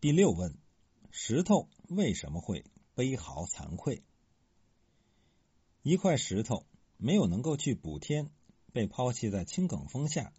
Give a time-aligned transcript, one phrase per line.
[0.00, 0.56] 第六问：
[1.10, 2.64] 石头为什么会
[2.94, 4.02] 悲嚎惭愧？
[5.82, 6.64] 一块石头
[6.96, 8.30] 没有能够去补天，
[8.72, 10.32] 被抛弃在青埂峰下，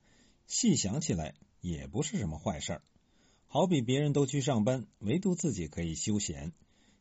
[0.47, 2.81] 细想起来也不是什么坏事儿。
[3.45, 6.53] 好比别人都去上班，唯独自己可以休闲，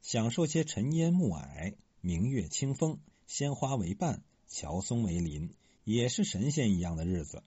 [0.02, 5.54] 享受些尘烟暮霭、明月清风、鲜花为伴、乔松为邻，
[5.84, 7.42] 也是神仙一样的日子。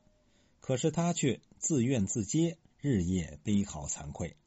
[0.59, 4.37] 可是他却自怨自嗟，日夜悲嚎惭愧。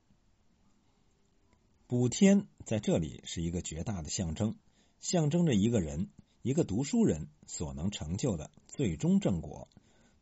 [1.89, 4.57] 补天在这里是一个绝大的象征，
[4.99, 6.11] 象征着一个人，
[6.43, 9.69] 一个读书人所能成就的最终正果。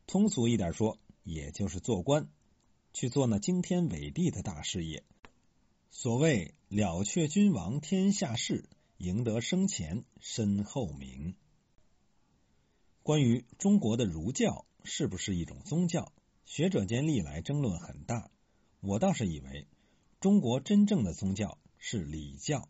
[0.06, 2.28] 通俗一点说，也就是做官，
[2.92, 5.04] 去做那惊天伟地的大事业。
[5.90, 8.68] 所谓了却君王天下事，
[8.98, 11.34] 赢得生前身后名。
[13.02, 16.12] 关于中国的儒教是不是一种宗教，
[16.44, 18.30] 学者间历来争论很大。
[18.80, 19.66] 我倒是以为。
[20.24, 22.66] 中国真正的宗教是礼教，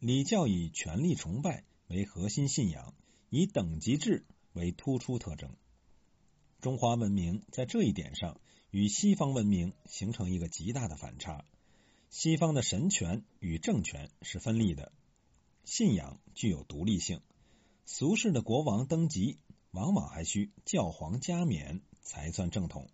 [0.00, 2.92] 礼教以权力崇拜为核心信仰，
[3.30, 5.54] 以等级制为突出特征。
[6.60, 8.40] 中华文明在这一点上
[8.72, 11.44] 与西方文明形成一个极大的反差。
[12.10, 14.90] 西方的神权与政权是分立的，
[15.64, 17.20] 信仰具有独立性，
[17.86, 19.38] 俗世的国王登基
[19.70, 22.90] 往往还需教皇加冕才算正统，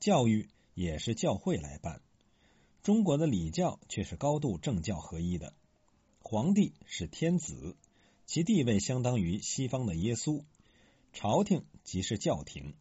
[0.00, 2.02] 教育也是教会来办。
[2.82, 5.54] 中国的礼教却是高度政教合一的，
[6.18, 7.76] 皇帝是天子，
[8.26, 10.42] 其地位相当于西方的耶稣；
[11.12, 12.74] 朝廷即是教廷，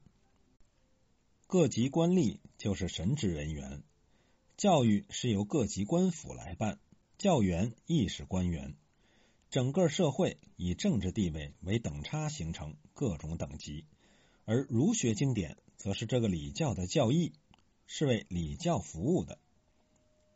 [1.46, 3.84] 各级官吏就是神职人员；
[4.58, 6.80] 教育是由各级官府来办，
[7.20, 8.74] 教员亦是官员。
[9.52, 13.86] 整个社会以政治地位为等差形成各种等级，
[14.46, 17.34] 而儒学经典则是这个礼教的教义，
[17.86, 19.38] 是为礼教服务的。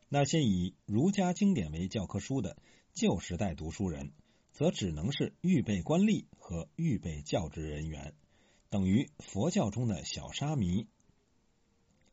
[0.08, 2.56] 那些以儒家经典为教科书的
[2.92, 4.12] 旧时代读书人，
[4.52, 8.14] 则只能是预备官吏和预备教职人员，
[8.70, 10.86] 等于佛教中的小沙弥。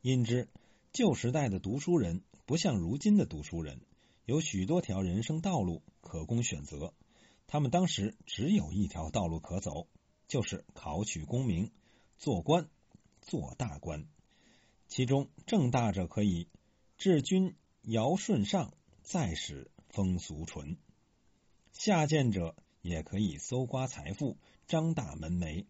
[0.02, 0.50] 因之，
[0.92, 3.80] 旧时代的读书人不像如今的读书人，
[4.26, 6.96] 有许多条人生道路可供选择。
[7.46, 9.88] 他们当时只有一条道路可走，
[10.28, 11.72] 就是考取功名，
[12.18, 12.68] 做官，
[13.22, 14.08] 做大官。
[14.88, 16.48] 其中正大者可以
[16.98, 17.56] 治军。
[17.84, 20.78] 尧舜上，再使风俗淳；
[21.74, 25.66] 下贱者也可以搜刮财富，张大门楣。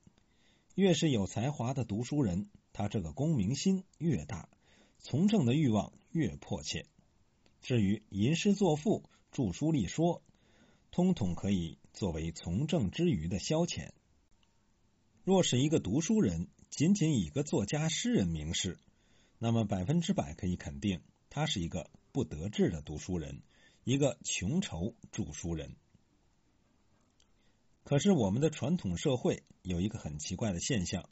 [0.76, 4.48] 越是有才华的读书人，他这个功名心越大，
[5.00, 6.86] 从政的欲望越迫切。
[7.64, 10.22] 至于吟诗作赋、著书立说，
[10.92, 13.90] 通统可以作为从政之余的消遣。
[15.24, 18.78] 若是一个读书人仅仅以个作家、诗人名士，
[19.40, 21.02] 那么百分之百可以肯定，
[21.32, 21.90] 他是一个。
[22.14, 23.42] 不得志的读书人，
[23.84, 25.76] 一个穷愁著书人。
[27.84, 31.10] 可是我们的传统社会有一个很奇怪的现象，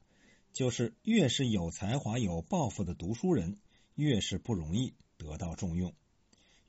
[0.54, 3.58] 就是越是有才华、有抱负的读书人，
[3.96, 5.94] 越是不容易得到重用；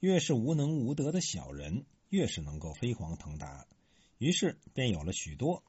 [0.01, 3.67] 越是无能无德的小人，越是能够飞黄腾达。
[4.17, 5.63] 于是便有了许多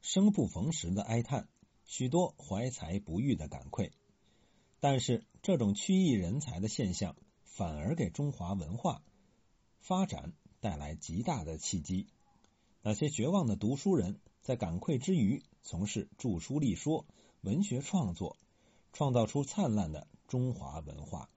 [0.00, 1.48] 生不逢时的哀叹，
[1.84, 3.90] 许多怀才不遇的感愧。
[4.78, 7.16] 但是这种曲意人才的现象。
[7.56, 9.02] 反而给中华文化
[9.80, 12.06] 发展带来极大的契机。
[12.82, 17.06] 那些绝望的读书人在感愧之余，从事著书立说、
[17.40, 18.36] 文学创作，
[18.92, 21.30] 创造出灿烂的中华文化。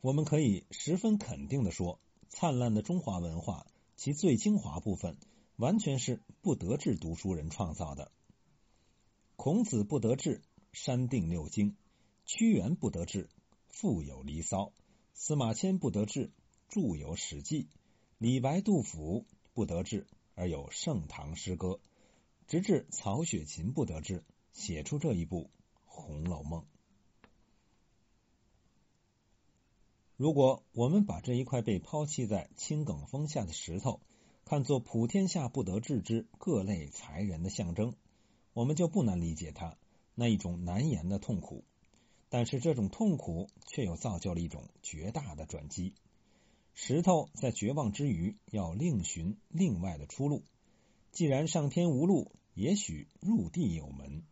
[0.00, 2.00] 我们可以十分肯定的说，
[2.30, 5.18] 灿烂的中华文化其最精华部分，
[5.56, 8.10] 完全是不得志读书人创造的。
[9.36, 10.40] 孔子不得志，
[10.72, 11.76] 删定六经；
[12.24, 13.28] 屈原不得志。
[13.76, 14.72] 腹有离骚，
[15.14, 16.30] 司马迁不得志，
[16.68, 17.64] 著有《史记》；
[18.18, 21.68] 李白、杜甫不得志，而有《盛唐诗歌》；
[22.46, 25.46] 直至曹雪芹不得志，写出这一部
[25.86, 26.62] 《红楼梦》。
[30.16, 34.00] 如果我们把这一块被抛弃在青埂峰下的石头
[34.44, 37.96] 看作普天下不得志之各类才人的象征，
[38.52, 39.76] 我们就不难理解他
[40.14, 41.64] 那一种难言的痛苦。
[42.34, 45.94] 但是这种痛苦却又造就了一种绝大的转机。
[46.74, 50.42] 石头在绝望之余，要另寻另外的出路。
[51.12, 54.24] 既然上天无路，也许入地有门。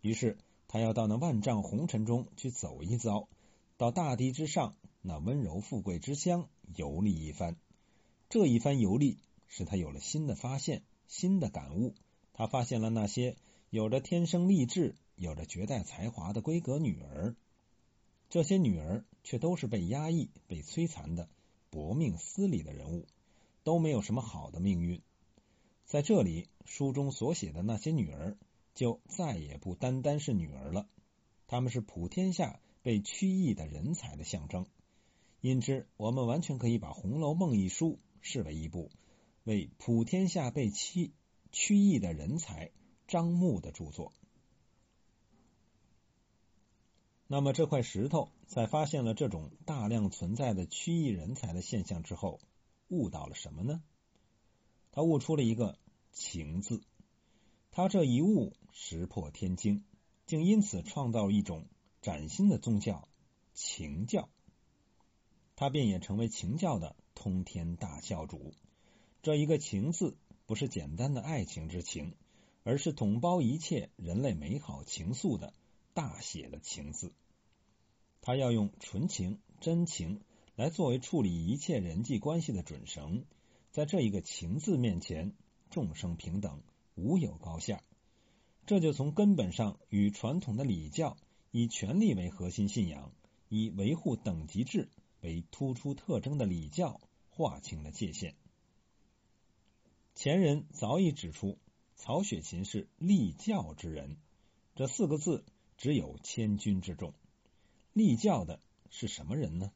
[0.00, 0.36] 于是
[0.66, 3.28] 他要到那万丈红尘中去走一遭，
[3.76, 7.54] 到大地之上那温柔富贵之乡游历一番。
[8.30, 11.94] 这一番游历使他有了新的发现、新的感悟。
[12.32, 13.36] 他发现了那些
[13.70, 14.96] 有着天生丽质。
[15.22, 17.36] 有着绝代才华的闺阁女儿，
[18.28, 21.28] 这些女儿却都是被压抑、被摧残的
[21.70, 23.06] 薄命司里的人物，
[23.62, 25.00] 都没有什么好的命运。
[25.84, 28.36] 在这里，书中所写的那些女儿，
[28.74, 30.88] 就再也不单单是女儿了，
[31.46, 34.66] 她们是普天下被屈役的人才的象征。
[35.40, 38.90] 因之，我们完全可以把《红楼梦》一书视为一部
[39.44, 41.12] 为普天下被屈
[41.52, 42.72] 屈役的人才
[43.06, 44.12] 张目的著作。
[47.26, 52.40] 那么，这块石头在发现了这种大量存在的曲艺人才的现象之后，
[52.88, 53.82] 悟到了什么呢？
[54.90, 55.78] 他悟出了一个
[56.12, 56.82] “情”字。
[57.70, 59.82] 他这一悟石破天惊，
[60.26, 61.64] 竟因此创造了一种
[62.02, 63.08] 崭新的宗教——
[63.54, 64.28] 情教。
[65.56, 68.52] 他便也成为情教的通天大教主。
[69.22, 72.14] 这一个“情”字，不是简单的爱情之情，
[72.62, 75.54] 而是统包一切人类美好情愫的
[75.94, 77.12] 大写的“情”字。
[78.20, 80.20] 他要用纯情、真情
[80.54, 83.24] 来作为处理一切人际关系的准绳，
[83.70, 85.34] 在这一个“情”字面前，
[85.70, 86.62] 众生平等，
[86.94, 87.82] 无有高下。
[88.64, 91.16] 这就从根本上与传统的礼教
[91.50, 93.12] 以权力为核心信仰、
[93.48, 94.88] 以维护等级制
[95.20, 98.36] 为突出特征的礼教划清了界限。
[100.14, 101.58] 前人早已指出，
[101.96, 104.16] 曹雪芹是立教之人，
[104.76, 105.44] 这四个字
[105.76, 107.14] 只有千钧之重。
[107.92, 108.60] 立教的
[108.90, 109.72] 是什么人呢？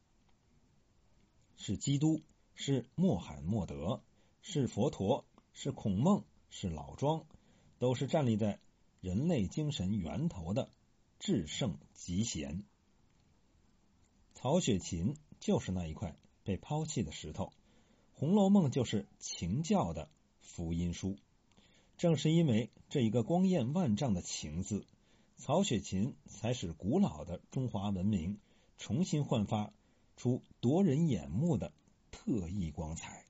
[1.55, 2.21] 是基督，
[2.55, 4.01] 是穆罕默德，
[4.41, 7.25] 是佛陀，是孔孟，是老庄，
[7.79, 8.59] 都是站立在
[9.01, 10.69] 人类精神源头的
[11.19, 12.63] 至圣极贤。
[14.33, 17.45] 曹雪芹就是那一块被抛弃的石头，
[18.13, 20.09] 《红楼梦》就是情教的
[20.41, 21.17] 福音书。
[21.97, 24.85] 正是因为这一个光艳万丈的“情”字。
[25.37, 28.39] 曹雪芹才使古老的中华文明
[28.77, 29.71] 重新焕发
[30.15, 31.71] 出夺人眼目的
[32.11, 33.26] 特异光彩。